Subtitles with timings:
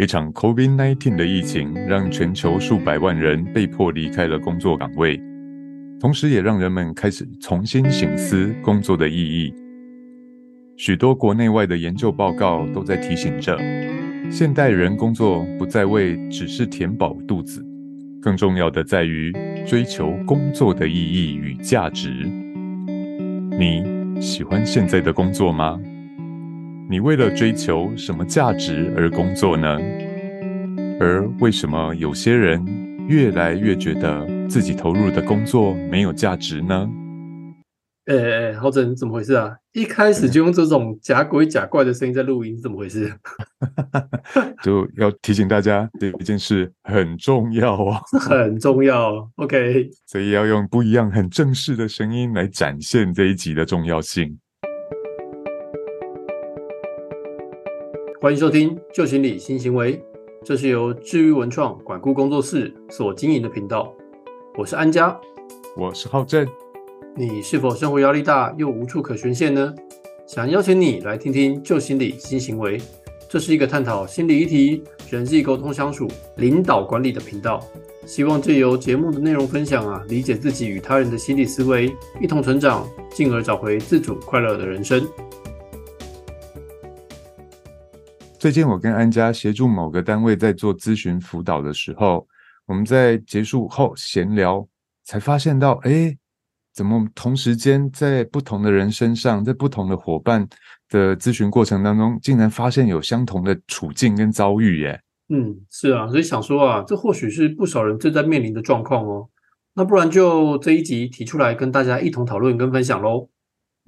[0.00, 5.20] 一场 COVID-19 的疫情让全球数百万人被迫离开了工作岗位，
[5.98, 9.52] 同时也让人们开始重新省思工作的意义。
[10.76, 13.58] 许多国内外的研究报告都在提醒着，
[14.30, 17.60] 现代人工作不再为只是填饱肚子，
[18.22, 19.34] 更重要的在于
[19.66, 22.24] 追求工作的意义与价值。
[23.58, 23.82] 你
[24.20, 25.76] 喜欢现在的工作吗？
[26.90, 29.78] 你为了追求什么价值而工作呢？
[30.98, 32.64] 而为什么有些人
[33.06, 36.88] 越来越觉得自己投入的工作没有价值呢？
[38.06, 39.54] 哎哎，浩真，怎么回事啊？
[39.74, 43.12] 一开始就用这种假鬼假怪的声音在录音，怎么回事？
[44.64, 49.30] 就要提醒大家，这一件事很重要哦，很重要。
[49.36, 54.38] OK，所以要用不一样、很正式的声音来展现这一集的重要性。
[58.20, 59.96] 欢迎收听《旧心理新行为》，
[60.44, 63.94] 这是由治愈文创管顾工作室所经营的频道。
[64.56, 65.16] 我是安佳，
[65.76, 66.44] 我是浩正。
[67.14, 69.72] 你是否生活压力大又无处可宣泄呢？
[70.26, 72.76] 想邀请你来听听《旧心理新行为》，
[73.28, 77.64] 这是一个探讨心理议题、人际沟通相处、领导管理的频道。
[78.04, 85.06] 希望借由节目的内容分享啊，理解自己与他人的心理思维，一同成长，进而找回自主快乐的人生。
[88.38, 92.24] 最近我跟安家协助某个单位在做咨询辅导的时候，
[92.66, 94.64] 我们在结束后闲聊，
[95.02, 96.16] 才发现到，哎，
[96.72, 100.48] 怎么同时间在不同的人身上，在不同的伙伴
[100.88, 105.00] 的咨询过程当中，竟然发现有相同的处境跟遭遇耶？
[105.30, 109.28] 嗯，是啊，所以想说啊，这或许是不少人正在面临的状况哦。
[109.74, 113.28] 那不然就这一集提出来跟大家一同讨论跟分享喽。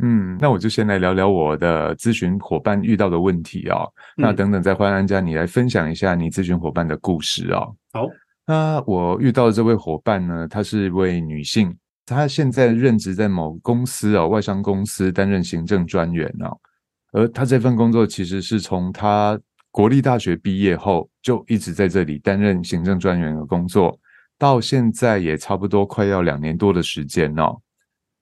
[0.03, 3.87] 嗯，那我就先来聊聊我的咨询伙伴遇到的问题啊。
[4.17, 7.67] 那等等再换安家你来分享一下你咨询伙伴的故事啊。
[7.93, 8.06] 好，
[8.47, 16.50] 那我遇到的这位伙伴呢，她是一位女性，她现在任职在某公司啊，外商公司担任行政专员啊。
[17.12, 19.38] 而她这份工作其实是从她
[19.71, 23.97] 国立大学毕业后就一直在这里担任行政专员的工作，
[24.38, 27.56] 到现在也差不多快要两年多的时间哦。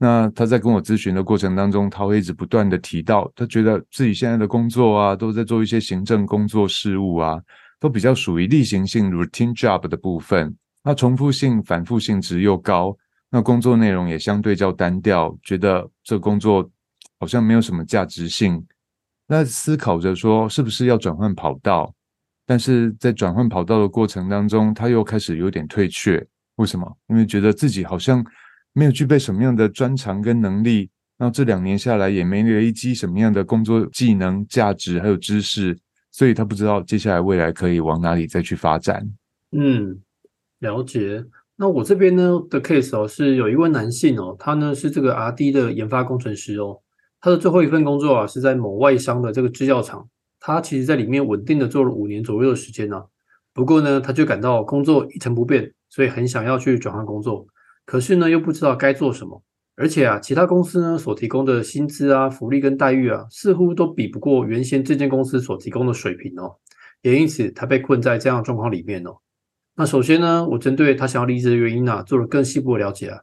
[0.01, 7.37] 那他在跟我咨询的过程当中，他会一直不断的提到，他觉得自己现在的工作啊，都在做一些行政工作事务啊，
[7.81, 12.97] 都比较属于例行性 routine job 的部分，那重复性、反复性值又高，
[13.29, 16.71] 那工作内容也相对较单调，觉得这工作
[17.19, 18.65] 好像没有什么价值性，
[19.27, 21.93] 那思考着说是不是要转换跑道，
[22.47, 26.97] 但是在转换跑道的过程当中，他又开始有点退却，为什么？
[27.09, 28.25] 因为觉得自己好像。
[28.79, 35.77] 没有具备什么样的专长跟能力，那这两年下来也没累积什么样的工作技能、价值还有知识，
[36.13, 39.05] 所以他不知道接下来未来可以往哪里再去发展。
[39.51, 39.99] 嗯，
[40.61, 41.25] 了解。
[41.57, 46.81] 那我这边呢的 case 哦，是有一位男性哦，他呢是这个 R D 的研发工程师哦，
[47.21, 50.09] 他的最后一份工作啊是在某外商的这个制药厂，
[50.39, 53.03] 他其实在里面稳定的做了五年左右的时间呢。
[53.53, 57.45] 不过呢，他就感到工作一成不变，所以很想要去转换工作。
[57.89, 59.43] 可是呢，又不知道该做什么，
[59.75, 66.57] 而且啊，其他公司呢所提供的薪资啊、福利跟待遇啊，似乎都比不过原先这间公司所提供的水平哦。
[67.01, 69.17] 也因此，他被困在这样的状况里面哦。
[69.75, 73.21] 那首先呢，我针对他想要离职的原因呢，做了更细部的了解啊。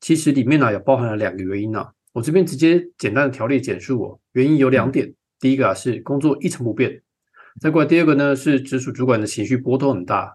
[0.00, 1.86] 其实里面呢，也包含了两个原因呢。
[2.12, 4.18] 我这边直接简单的条列简述哦。
[4.32, 7.02] 原因有两点，第一个啊是工作一成不变，
[7.60, 10.34] 再过来第二个呢是直属主管的情绪波动很大。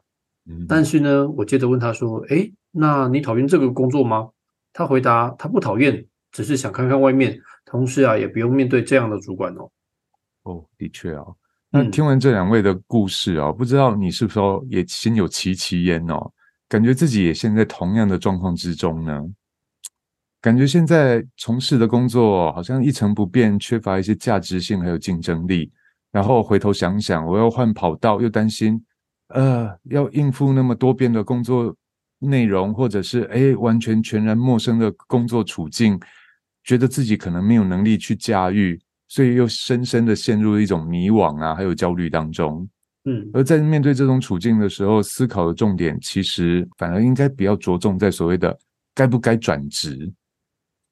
[0.67, 4.27] 但是呢，我接着问他说：“哎。”那你讨厌这个工作吗？
[4.73, 9.69] 他回答：他不讨厌，只是想看看外面，同时啊，也不用面对这样的主管哦。
[10.41, 11.23] 哦，的确啊。
[11.69, 16.31] 那听完这两位的故事啊，不知道你是否也心有戚戚焉哦？
[16.67, 19.21] 感觉自己也陷在同样的状况之中呢？
[20.41, 25.71] 感觉现在从事的工作好像一成不变，缺乏一些价值性还有竞争力。
[26.11, 28.83] 然后回头想想，我要换跑道，又担心，
[29.29, 31.75] 呃，要应付那么多变的工作。
[32.25, 35.99] 内容，或者是哎，完全全然陌生的工作处境，
[36.63, 38.79] 觉得自己可能没有能力去驾驭，
[39.09, 42.65] 所以又深深的陷入一种迷惘啊，还有焦虑当中。
[43.03, 48.57] 嗯，而在面对这种处境的时候，思考的重点其实反而应该比较着重在所谓的
[48.95, 50.09] 该不该转职，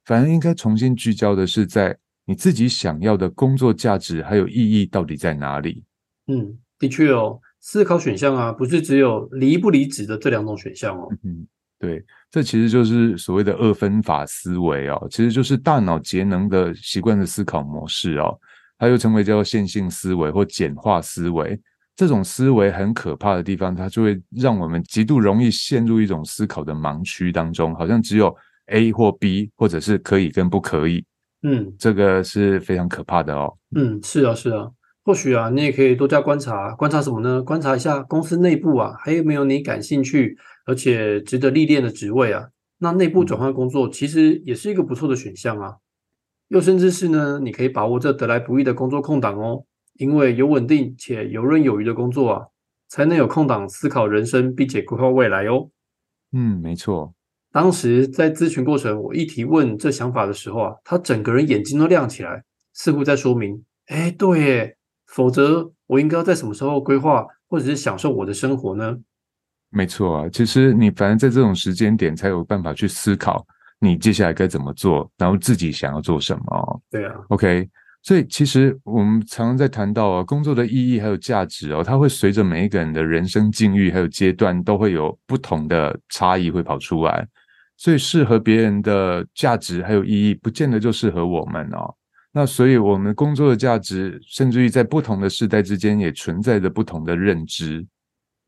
[0.03, 5.81] 反而应该重新聚焦的是在你自己想要的工作价值还有意义到底在哪里。
[6.27, 7.39] 嗯，的确哦。
[7.61, 11.07] 思考选项啊，不是只有离不离职的这两种选项哦。
[11.23, 11.47] 嗯，
[11.79, 18.37] 对，这其实就是所谓的二分法思维哦，其实就是大脑节能的习惯的思考模式哦，
[18.77, 21.57] 它又称为叫线性思维或简化思维。
[21.95, 28.35] 这种思维很可怕的地方，它就会让我们极度容易陷入一种思考的盲区当中，好像只有
[28.67, 31.05] A 或 B，或者是可以跟不可以。
[31.43, 33.53] 嗯这个是非常可怕的哦。
[33.75, 34.67] 嗯，是啊是啊，
[35.03, 37.41] 或许啊，你也可以多加观察，观察什么呢？
[37.41, 42.49] 观察一下公司内部啊，还有没有你感兴趣而且值得历练的职位啊？
[42.77, 45.75] 那内部转换工作其实也是一个不错的选项啊。
[46.49, 49.63] 又甚至是呢，你可以把握这得来不易的工作空档哦，
[49.97, 52.45] 因为有稳定且游刃有余的工作啊，
[52.87, 55.69] 才能有空档思考人生，并且规划未来哦。
[56.33, 57.13] 嗯，没错。
[57.51, 62.43] 当时在咨询过程，我一提问这想法的时候啊，他整个人眼睛都亮起来，
[62.73, 64.77] 似乎在说明：哎，对耶，
[65.13, 68.97] 否则我应该要在什么时候规划或者是享受我的生活呢？
[69.69, 73.45] 没错啊，其实你反正在这种时间点才有办法去思考
[73.79, 76.81] 你接下来该怎么做，然后自己想要做什么。
[76.89, 77.69] 对啊，OK，
[78.03, 87.27] 所以其实我们常常在谈到啊，工作的意义还有价值哦，它会随着每一个人的人生境遇还有阶段都会有不同的差异会跑出来，
[87.77, 91.95] 所以适合别人的价值还有意义，不见得就适合我们哦。
[92.33, 97.85] 那所以我们工作的价值，甚至于在不同的世代之间也存在着不同的认知，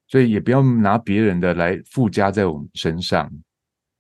[0.08, 3.30] 所以也不要拿别人的来附加在我们身上。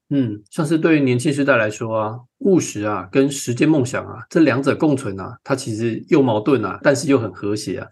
[0.09, 7.87] 嗯，像是对于年轻世代来说啊，务实啊跟实践梦想啊这两者共存啊，它其实又矛盾啊，但是又很和谐啊，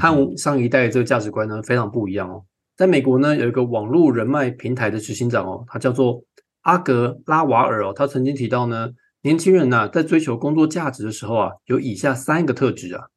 [0.00, 2.42] 和上一代这个价值观呢非常不一样哦。
[2.76, 6.22] 在美国呢，有一个网络人脉平台的执行长哦，他叫做
[6.62, 8.88] 阿格拉瓦尔哦，他曾经提到呢，
[9.26, 13.08] 年轻人呐、在追求工作价值的时候啊，有以下三个特质啊。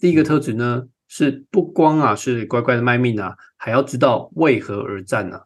[0.00, 5.44] 第一个特质呢，是不光啊是乖乖的卖命啊，还要知道为何而战啊。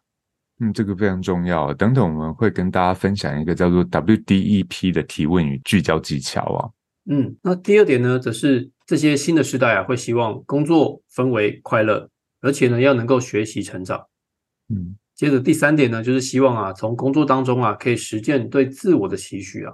[0.59, 1.71] 嗯，这个非常重要。
[1.75, 6.69] 等等，我们会跟大家分享一个叫做 WDEP 的提问与聚焦技巧啊。
[7.07, 12.09] 嗯，那第二点呢，则是这些新的时代啊，会希望工作氛围快乐，
[12.41, 14.07] 而且呢，要能够学习成长。
[14.73, 19.73] 嗯接着第三点呢，就是希望啊，从工作当中啊，可以实践对自我的期许啊。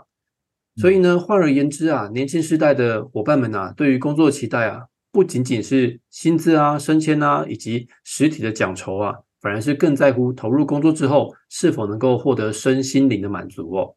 [0.78, 13.96] 所以呢，换而言之啊，年轻时代的伙伴们啊，对于工作的期待啊，不仅仅是薪资啊、升迁啊，以及实体的奖酬啊，反而是更在乎投入工作之后是否能够获得身心灵的满足哦。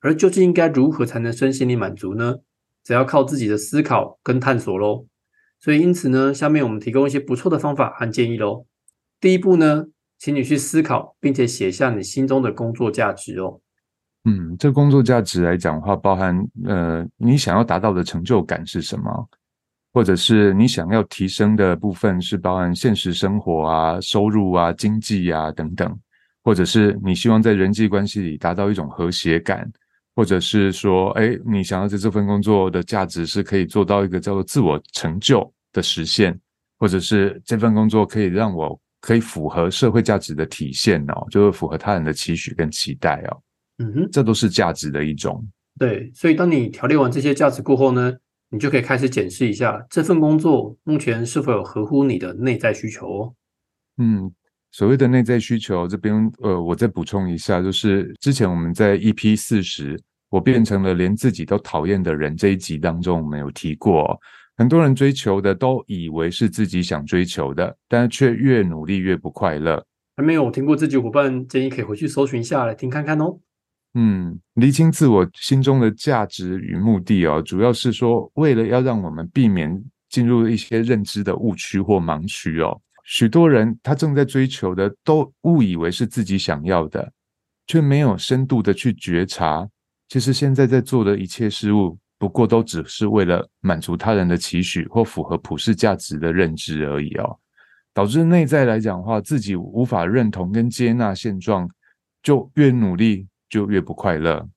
[0.00, 2.38] 而究竟应该如何才能身心灵满足呢？
[2.82, 5.06] 只要靠自己的思考跟探索喽。
[5.60, 8.66] 所以因此呢，下面我们提供一些不错的方法和建议喽。
[9.20, 9.86] 第一步呢，
[10.18, 13.60] 请你去思考，并且写下你心中的工作价值哦。
[14.24, 19.28] 嗯，这工作价值来讲的话，包含呃，你想要达到的成就感是什么，
[19.92, 25.98] 或者是你想要提升的部分是包含现实生活啊、收入啊、经济啊等等，
[26.44, 29.68] 或者是你希望在人际关系里达到一种和谐感，
[30.14, 36.38] 或者是说，哎，你想要在这份工作的价值是可以做到一个叫做自我成就的实现，
[36.78, 43.42] 或者是这份工作可以让我可以符合社会价值的体现哦，就是符合他人的期许跟期待哦。
[43.82, 45.44] 嗯哼，这都是价值的一种。
[45.78, 48.14] 对，所以当你条列完这些价值过后呢，
[48.50, 53.34] 你就可以开始检视一下这份工作目前是否有合乎你的内在需求哦。
[53.96, 54.30] 嗯，
[54.70, 59.98] 所谓的内在需求这边，呃，我再补充一下，就是之前我们在 EP 四十，
[60.30, 64.18] 我变成了连自己都讨厌的人这一集当中，我们有提过，
[64.56, 69.84] 很多人追求的都以为是自己想追求的，但却越努力越不快乐。
[70.16, 73.38] 还没有听过这集伙伴，建议可以回去搜寻一下来听看看哦。
[73.94, 82.80] 嗯，厘清自我心中的价值与目的哦，主要是说为了要让我们避免进入一些认知的误区或盲区哦。
[83.04, 87.12] 许多人他正在追求的都误以为是自己想要的，
[87.66, 89.68] 却没有深度的去觉察，
[90.08, 97.38] 其实现在在做的一切事物，不过都只是为了满足他人的期许或符合普世价值的认知而已哦。
[97.92, 101.68] 导致内在来讲的话，自己无法认同跟接纳现状，
[102.22, 104.48] 就越努力就越不快乐。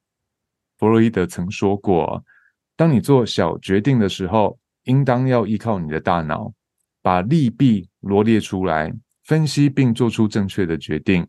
[0.77, 2.23] 弗洛伊德曾说过，
[2.77, 6.53] 当你做小决定的时候，应当要依靠你的大脑，
[7.01, 8.93] 把利弊罗列出来，
[9.25, 11.27] 分析并做出正确的决定。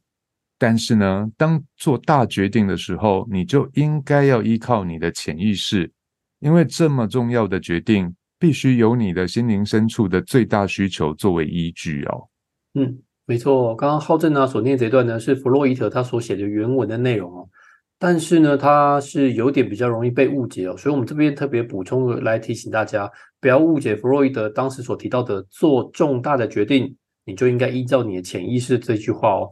[0.59, 5.91] 但是呢，当做大决定的时候，你就应该要依靠你的潜意识，
[6.39, 12.29] 因为这么重要的决定，必须有你的心灵深处的最大需求作为依据哦。
[12.75, 17.49] 嗯，没错，刚刚浩正呢所念这段呢是弗洛伊德他所写的原文的内容哦，
[17.99, 23.11] 但是呢它是有点比较容易被误解哦，所以我们这边特别补充来提醒大家，
[23.41, 29.49] 不要误解弗洛伊德当时所提到的做重大的决定，你就应该依照你的潜意识这句话哦。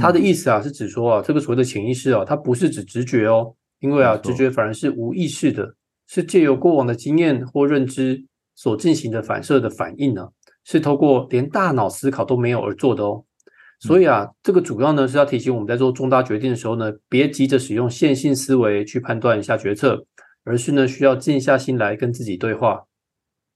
[0.00, 5.74] 他的意思啊是指说啊，这个所谓的潜意识啊，它不是指直觉哦，因为啊直觉反而是无意识的，
[6.08, 10.26] 是借由过往的经验或认知所进行的反射的反应呢、
[10.64, 13.22] 是透过连大脑思考都没有而做的哦。
[13.82, 20.06] 所以啊，这个主要呢是要提醒我们在做重大决定的时候呢，别急着使用线性思维去判断下决策，
[20.44, 22.84] 而是呢需要静下心来跟自己对话，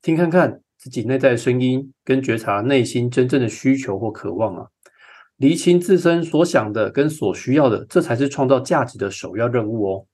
[0.02, 4.66] 听看看自己内在的声音，跟觉察内心真正的需求或渴望啊，
[5.36, 10.06] 厘清自身所想的跟所需要的，这才是创造价值的首要任务哦。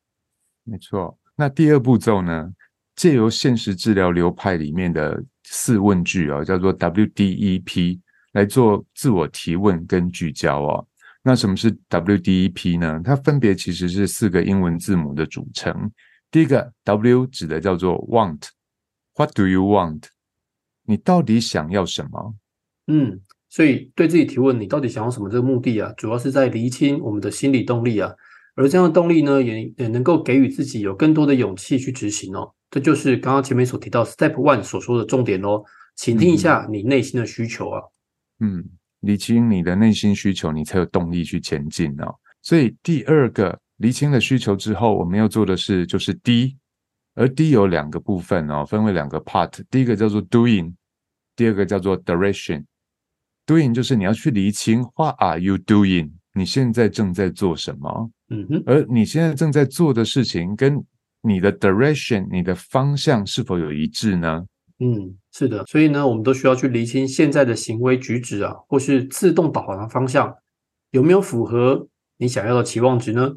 [0.65, 2.53] 没错，那第二步骤呢，
[2.95, 7.99] 借由现实治疗流派里面的四问句啊，叫做 WDEP。
[8.33, 10.87] 来做自我提问跟聚焦哦。
[11.23, 13.01] 那什么是 WDEP 呢？
[13.05, 15.91] 它分别其实是四个英文字母的组成。
[16.31, 20.05] 第一个 W 指的叫做 Want，What do you want？
[20.85, 22.35] 你到底想要什么？
[22.89, 25.29] 嗯，所以对自己提问，你到底想要什么？
[25.29, 28.13] 这个目的啊，主要是在厘清我们的心理动力啊。
[28.57, 32.53] 而这样的动力呢，也也能够给予自己有更多的勇气去执行哦。
[32.71, 35.63] 这就是刚刚前面所提到 Step One 所说的重点哦。
[35.95, 37.81] 请听一下你内心的需求啊。
[37.81, 38.01] 嗯，
[39.01, 42.15] 理清你的内心需求，你才有动力去前进哦。
[42.41, 46.57] 所以第二个理清了需求之后，我们要做的事就是 D，
[47.15, 49.61] 而 D 有两个部分哦，分为两个 part。
[49.71, 50.75] 第一个叫做 Doing，
[51.35, 52.65] 第二个叫做 Direction。
[53.45, 56.13] Doing 就是你要去理清 What are you doing？
[56.35, 58.11] 你现在正在做什么？
[58.31, 60.83] 嗯哼，而你现在正在做的事情跟
[61.23, 64.45] 你的 Direction，你的方向是否有一致呢？
[64.85, 70.35] 嗯，是的，所以呢，我们都需要去厘清现在的行为举止啊，或是自动导航的方向
[70.91, 71.87] 有没有符合
[72.17, 73.37] 你想要的期望值呢？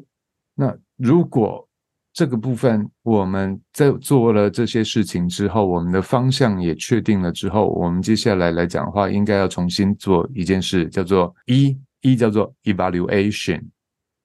[0.56, 1.68] 那如果
[2.12, 13.62] 这个部分我们在做了这些事情之后，我们的方向也确定了之后，我们接下来来讲的话，应该要重新做一件事，叫做一一叫做 evaluation，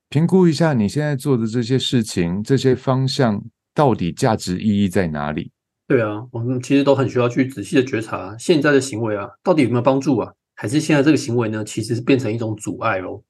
[0.09, 3.43] 评估一下你现在做的这些事情，这些方向
[3.75, 5.51] 到底价值意义在哪里。
[5.91, 10.31] 对啊，我们其实都很需要去仔细的觉察现在的行为啊，到底有没有帮助啊？
[10.55, 13.21] 还是现在这个行为呢，其实是变成一种阻碍哦？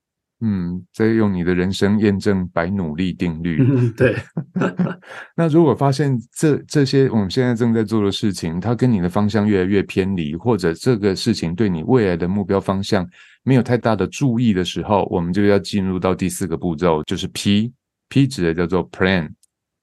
[0.42, 3.58] 嗯，在用你的人生验证白努力定律。
[3.98, 4.16] 对。
[5.36, 13.04] 那如果发现这这些我们现在正在做的事情，它跟你的方向越来越偏离，或者这个事情对你未来的目标方向
[13.42, 19.32] 没有太大的注意的时候，我们就要进入到第四个步骤，就是 P，P 指的叫做 Plan。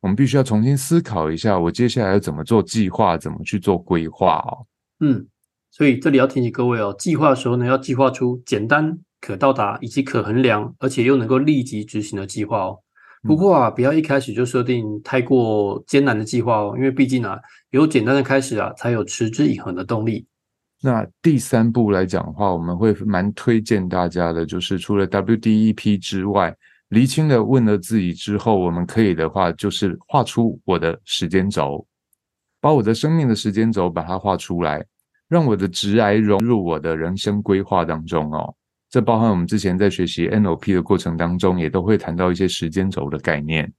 [0.01, 4.65] 我们必须要重新思考一下，我接下来要怎么做计划，怎么去做规划哦。
[5.01, 5.27] 嗯，
[5.73, 12.79] 所以这里要提醒各位哦，计划的时候呢，要计划出简单、可到达以及可衡量，而且又能够立即执行的计划哦。
[13.23, 17.37] 不过啊，不要一开始就设定太过艰难的计划哦，因为毕竟啊，
[17.71, 20.25] 有简单的开始啊，才有持之以恒的动力。
[20.81, 26.57] 那第三步来讲的话，我们会蛮推荐大家的，就是除了 WDEP 之外。
[26.89, 31.87] 厘清了问了自己之后，我们可以的话，就是画出我的时间轴，
[32.61, 34.85] 把我的生命的时间轴把它画出来，
[35.29, 38.55] 让我的直癌融入我的人生规划当中哦。
[38.91, 43.71] 这包含我们之前在学习 NLP 的过程当中，也都会谈到一些时间轴的概念。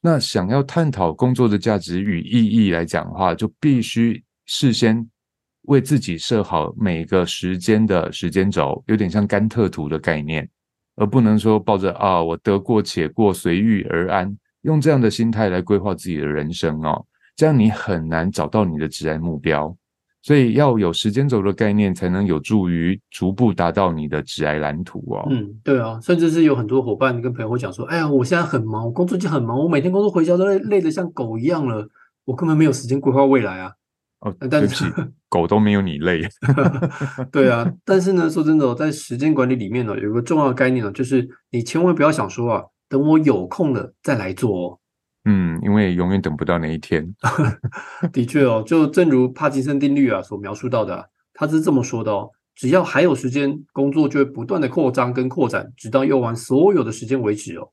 [0.00, 5.04] 那想要探讨工作的价值与意义来讲的话，就必须事先
[5.62, 10.48] 为自己设好每个时间的时间轴，有点像甘特图的概念。
[10.96, 17.04] 而不能说抱着啊，我得过且过，随遇而安，用这样的心态来规划自己的人生哦，
[17.36, 19.76] 这样你很难找到你的职业目标。
[20.22, 25.26] 所以要有时间轴的概念，才能有助于逐步达到你的职业蓝图哦。
[25.28, 31.86] 嗯，对啊，甚至是有很多伙伴跟朋友会讲说，哎呀，我现在很忙，我工作就很忙，我每天工作回家都累累得像狗一样了，
[32.24, 33.72] 我根本没有时间规划未来啊。
[34.24, 34.86] 哦，对不起，
[35.28, 36.26] 狗都没有你累。
[37.30, 44.78] 对啊，但是呢，说真的，哦在时间管理里面呢，有个重要的概念呢，就是你千万不要想说啊，等我有空了再来做哦。
[45.26, 47.14] 嗯，因为永远等不到那一天。
[48.14, 57.68] 的确哦，就正如帕金森定律啊所描述到的，他是这么说的哦：只要还有时间，工作就会不断的扩张跟扩展，直到用完所有的时间为止哦。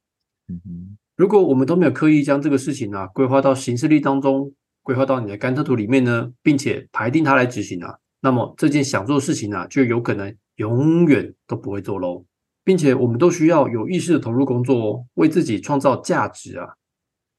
[0.49, 4.51] 嗯哼，如果我们都没有刻意将这个事情啊规划到行事历当中。
[4.91, 12.25] 规划到你的甘特图里面呢，并且排定它来执行啊，那么这件想做的事情啊，就有可能永远都不会做喽，
[12.65, 16.67] 并且我们都需要有意识的投入工作哦，为自己创造价值啊，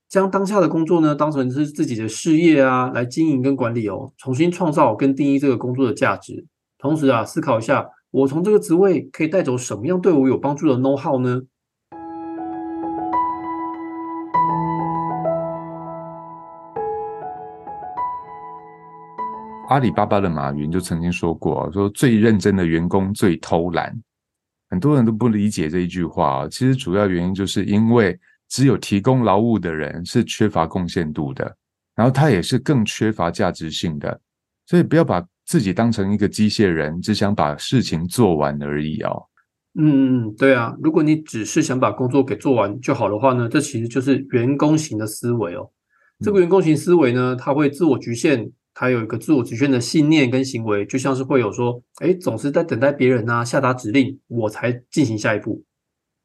[0.09, 6.47] 将当下的工作呢当成是自己的事业啊，来经营跟管理哦，重新创造跟定义这个工作的价值，
[6.79, 11.43] 同时啊，思考一下我从这个职位可以带走什么样对我有帮助的 know how 呢？
[19.73, 23.91] 阿里巴巴的马云就曾经说过：“说最认真的员工最偷懒。”
[24.69, 26.49] 很多人都不理解这一句话啊。
[26.51, 28.19] 其实主要原因就是因为
[28.51, 31.57] 只有提供劳务的人是缺乏贡献度的，
[31.95, 34.21] 然后他也是更缺乏价值性的。
[34.67, 39.25] 所以不要把自己当成一个机械人，只想把事情做完而已哦。
[39.79, 45.71] 嗯嗯，对啊，如果你只是想把工作给做完就好的话呢，这其实就是员工型的思维哦。
[46.21, 55.65] 这个员工型思维呢，它会自我局限，它有一个自我局限的信念跟行为，就像是会有说，哎，总是在等待别人啊下达指令，我才进行下一步，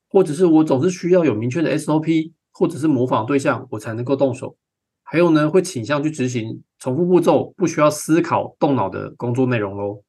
[0.10, 4.58] 或者是我总是需要有明确的 SOP，或者是模仿对象，我才能够动手。
[5.04, 10.04] 还有呢，会倾向去执行重复步骤、不需要思考动脑的工作内容喽。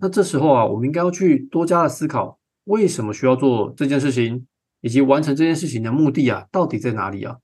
[0.00, 2.38] 那这时候啊，我们应该要去多加的思考。
[2.64, 4.46] 为什么需要做这件事情，
[4.80, 7.38] 以及完成这件事情的目的啊，到底在哪里啊？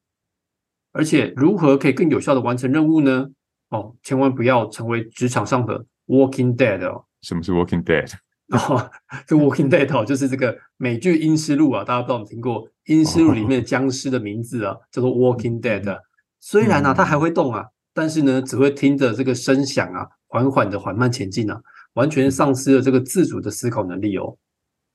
[0.93, 3.29] 而且如何可以更有效的完成任务呢？
[3.71, 7.05] 哦，千万不要成为职场上的 Walking Dead 哦。
[7.23, 8.11] 什么是 Walking Dead？
[8.49, 8.91] 哦，
[9.27, 15.99] 这 Walking Dead 哦，就是这个美剧《阴尸路》啊，大家不知道有听过《阴尸路》里面的僵尸的名字啊，叫做 Walking Dead。
[16.41, 21.61] 虽然呢，它还会动啊，但是呢，只会听着这个声响啊，缓缓的缓慢前进啊，
[21.95, 24.39] 完全丧失了这个自主的思考能力哦。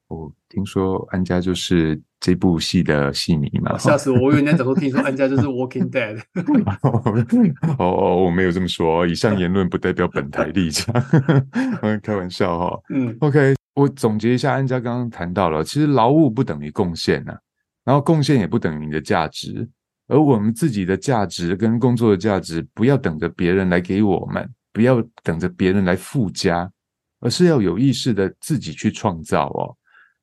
[0.08, 4.28] 我听说安家就是这部戏的戏迷嘛，吓死我！
[4.28, 6.22] 我以为你早都听说安家就是 Walking Dead。
[7.80, 10.94] 哦哦，我没有这么说，以上言论不代表本台立场，
[12.04, 12.80] 开玩笑哈。
[12.90, 17.34] 嗯，OK，我总结一下，安家刚刚谈到了，其实劳务不等于贡献呐，
[17.84, 19.68] 然后贡献也不等于你的价值，
[20.08, 26.70] 而我们自己的价值跟工作的价值，不要等着别人来给我们，不要等着别人来附加，
[27.20, 29.76] 而是要有意识的自己去创造哦。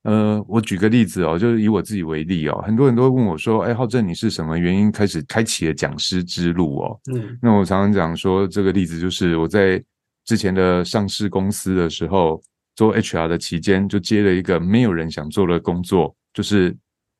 [0.03, 9.83] 呃，我举个例子哦，就是以我自己为例哦，很多人都会问我说：“哎，浩正，你是什么原因开始开启了讲师之路哦？”嗯，那我常常讲说，这个例子就是我在
[10.25, 12.43] 之前的上市公司的时候
[12.77, 16.75] 做 HR 的期间，就接了一个没有人想做的工作，就是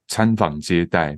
[0.09, 1.15] 参访接待，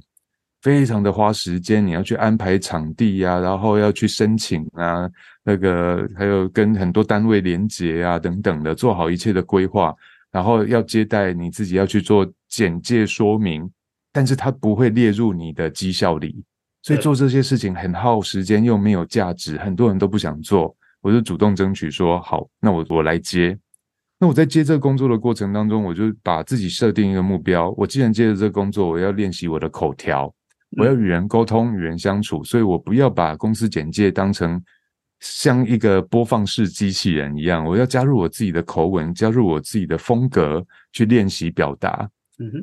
[0.62, 5.08] 非常的花时间，你要去安排场地呀，然后要去申请啊，
[5.44, 9.94] 那个还有跟很多单位连接啊等等的，做好一切的规划。
[10.32, 13.70] 然后要接待你自己要去做简介说明，
[14.10, 16.42] 但是它不会列入你的绩效里，
[16.82, 20.74] 所以做这些事情很耗时间又没有价值，很多人都不想做。
[21.02, 23.58] 我就主动争取说好，那我我来接。
[24.18, 27.70] 那我在接这个工作的过程当中，我就把自己设定一个目标。
[27.76, 30.32] 我既然接了这个工作，我要练习我的口条，
[30.78, 34.62] 我要与人沟通、与人相处，所以我不要把公司简介当成。
[35.22, 42.10] 像一个播放式机器人一样，我要加入我自己的口吻，加入我自己的风格去练习表达。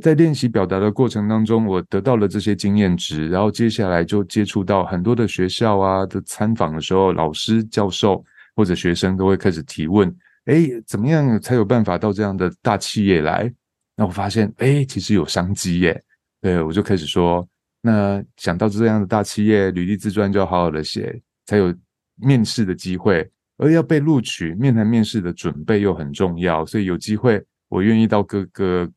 [0.02, 8.22] 在练习表达的过程当中，我得到了这些经验值，然后接下来就接触到很多的学校啊的参访的时候，老师、教授
[8.58, 10.14] 或者学生都会开始提问：
[10.46, 13.50] 哎，怎么样才有办法到这样的大企业来？
[13.96, 16.04] 那我发现，哎，其实有商机耶。
[16.42, 17.48] 对，我就开始说，
[17.82, 21.74] 那想到这样的大企业，履历自传就要好好的写，才有。
[22.22, 28.90] 面试的机会，而要被录取，面谈面试的准备又很重要，所以有机会，我愿意到各个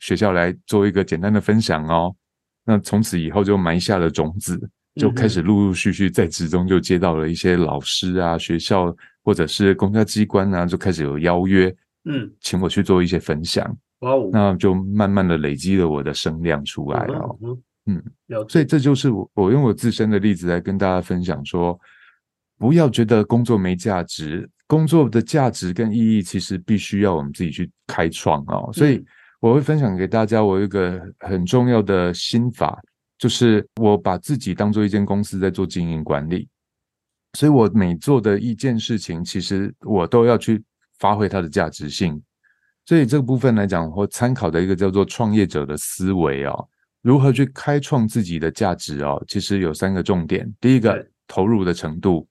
[0.00, 2.14] 学校来做一个简单的分享哦。
[2.64, 4.58] 那从此以后就埋下了种子，
[4.94, 13.64] 就开始陆陆续续在职中就接到了一些老师啊、学校或者是公家机关啊，就开始有邀约，嗯，请我去做一些分享。
[14.00, 17.38] 哇哦，那就慢慢的累积了我的声量出来哦。
[17.86, 18.02] 嗯，
[18.48, 21.78] 所以这就是我我用我自身的例子来跟大家分享说。
[22.58, 28.70] 不要觉得工作没价值，工作的价值跟意义其实必须要我们自己去开创哦。
[28.72, 29.04] 所以
[29.40, 32.80] 我会分享给大家，我有一个很重要的心法，
[33.18, 36.48] 就是我把自己当做一间公司在做经营管理，
[37.34, 40.62] 所以我每做的一件事情，其实我都要去
[40.98, 42.22] 发挥它的价值性。
[42.86, 46.68] 所以这个部分来讲，我参考的一个叫做创业者的思维哦，
[47.02, 50.50] 如何去开创自己的价值哦，其实有三个重点。
[50.60, 52.26] 第一个，投入的程度。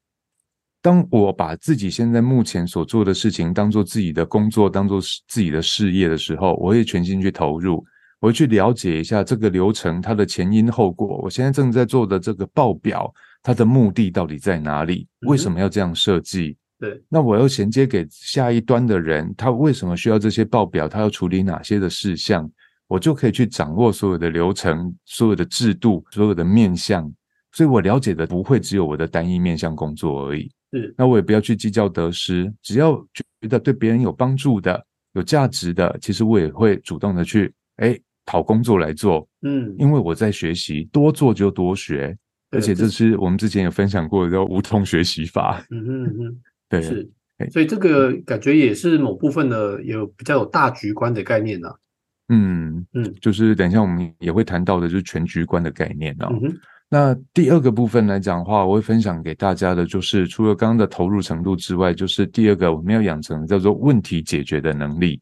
[0.84, 7.82] 当我把自己现在目前所做的事情当做自己的工作，当做自己的事业的时候，我会全心去投入，
[8.20, 11.18] 我会去了解一下这个流程它的前因后果。
[11.24, 13.10] 我现在正在做的这个报表，
[13.42, 15.08] 它的目的到底在哪里？
[15.22, 16.58] 为什么要这样设计？
[16.78, 20.86] 对，那我要衔接给下一端的人，他为什么需要这些报表？
[20.86, 22.52] 他要处理哪些的事项？
[22.90, 27.10] 我就可以去掌握所有的流程、所有的制度、所有的面向，
[27.54, 30.52] 所以我了解的不会只有我的单一面向工作而已。
[30.74, 34.84] 是，那我也不要去计较得失，只要觉得对别人有帮助的、
[35.14, 39.28] 有价值的，其实我也会主动的去哎讨工作来做。
[39.44, 42.18] 嗯，因为我在学习，多做就多学，
[42.50, 45.64] 而且这是我们之前有分享过的叫无痛学习法。
[45.70, 47.08] 嗯嗯嗯，对，是，
[47.52, 51.70] 所以这个感觉也是某部分的有比较有大局观的概念呢。
[52.30, 56.34] 嗯嗯，就是等一下我们也会谈到的，就是全局观的概念哦。
[56.94, 65.20] 那第二个部分来讲的话，我会分享给大家的，就是除了刚刚的投入程度之外，就是第二个我们要养成叫做问题解决的能力。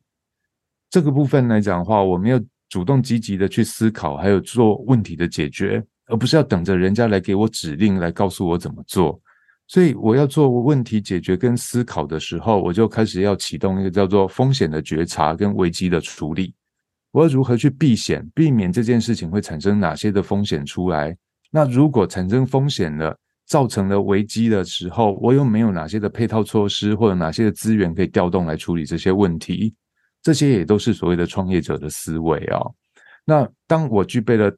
[0.90, 9.18] 这个部分来讲的话，我们要主动积极的去思考，还有做问题的解决，而不是要等着人家来给我指令来告诉我怎么做。
[9.70, 16.54] 所以我要做问题解决跟思考的时候，我就开始要启动一个叫做风险的觉察跟危机的处理。
[17.14, 21.16] 我要如何去避险，避免这件事情会产生哪些的风险出来？
[21.52, 29.76] 那如果产生风险了，造成了危机的时候，我又没有哪些的配套措施，或者哪些的资源可以调动来处理这些问题？
[30.24, 32.60] 这些也都是所谓的创业者的思维啊。
[33.26, 34.52] 那当我具备了。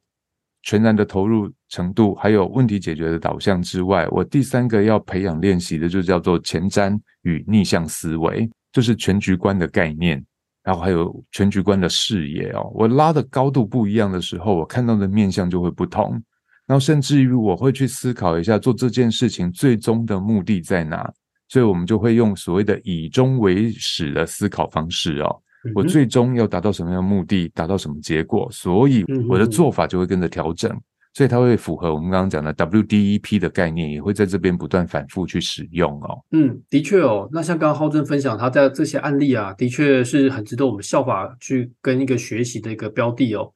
[0.66, 10.24] 全然的投入程度，还有问题解决的导向之外，我第三个要培养练习的就叫做前瞻与逆向思维，就是全局观的概念，
[10.62, 12.72] 然后还有全局观的视野哦。
[12.74, 16.18] 我拉的高度不一样的时候，我看到的面向就会不同，
[16.66, 21.12] 然后甚至于我会去思考一下做这件事情最终的目的在哪，
[21.48, 25.40] 所以我们就会用所谓的以终为始的思考方式哦。
[25.74, 30.70] 我最终要达到什么样的目的，达到什么结果，所以我的做法就会跟着调整，
[31.14, 36.22] 所以它会符合我们刚刚讲的 WDEP 的概念，也会在这边不断反复去使用哦。
[36.32, 37.26] 嗯，的确哦。
[37.32, 43.50] 那像刚刚浩正分享他在这些案例啊，的确是很值得我们效法去跟一个学习的一个标的哦。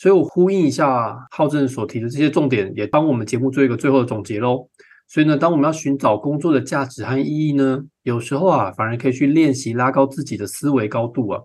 [0.00, 4.66] 所以我呼应一下浩正所提的这些重点，也帮我们节目做一个最后的总结喽。
[5.06, 11.42] 所以呢，当我们要寻找工作的价值和意义呢，有时候啊，反而可以去练习拉高自己的思维高度啊。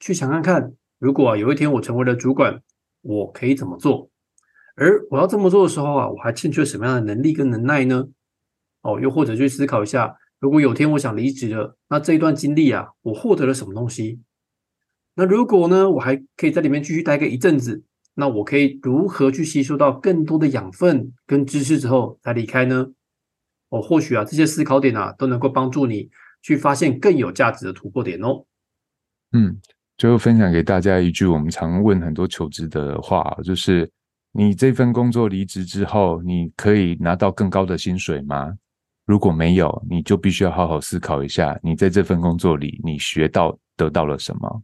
[0.00, 2.62] 去想看看，如果有一天我成为了主管，
[3.02, 4.08] 我可以怎么做？
[4.74, 8.06] 而我要这么做的时候啊，我还欠缺什么样的能力跟能耐呢？
[8.80, 14.20] 哦，又或者去思考一下，如果有天我想离职了，那这一段经历啊，我获得了什么东西？
[15.14, 17.82] 那如果呢，我还可以在里面继续待个一阵子，
[18.20, 22.84] 那我可以如何去吸收到更多的养分跟知识之后再离开呢？
[23.68, 26.10] 哦，或许啊，这些思考点啊，都能够帮助你
[26.42, 28.44] 去发现更有价值的突破点哦。
[29.32, 29.60] 嗯。
[29.96, 33.90] 最后分享给大家一句我们常问很多求职的话，就是
[34.32, 38.52] 你这份工作离职之后，你可以拿到更高的薪水吗？
[39.06, 44.62] 如果没有，你就必须要好好思考一下，你在这份工作里你学到得到了什么。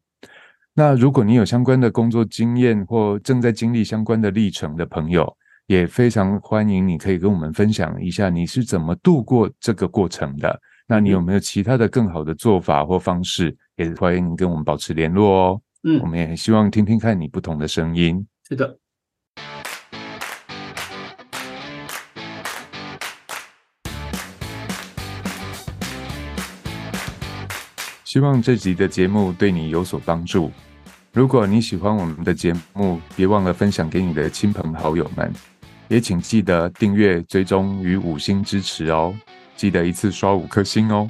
[0.77, 5.33] 那如果你有相关的工作经验或正在经历相关的历程的朋友，
[5.69, 10.61] 也非常欢迎你可以跟我们分享一下你是怎么度过这个过程的。
[10.89, 13.57] 那你有没有其他的更好的做法或方式？
[13.77, 15.61] 也欢迎跟我们保持联络哦。
[15.85, 18.27] 嗯，我们也很希望听听看你不同的声音。
[18.49, 18.77] 是的。
[28.05, 30.51] 希望这集的节目对你有所帮助。
[31.15, 35.33] 如果你喜欢我们的节目，别忘了分享给你的亲朋好友们。
[35.87, 39.15] 也请记得订阅、追踪与五星支持哦。
[39.55, 41.09] 记得一次刷五颗星哦。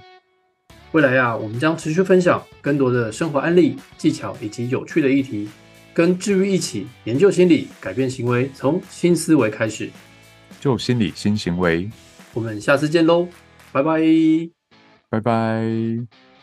[0.92, 5.48] 未来呀，我们将持续分享更多的生活案例、技巧以及有趣的议题，
[5.94, 9.88] 跟治愈一起研究心理，改变行为，从新思维开始，
[10.60, 11.88] 就心理新行为。
[12.34, 13.26] 我们下次见喽，
[13.72, 14.02] 拜拜，
[15.08, 16.33] 拜拜。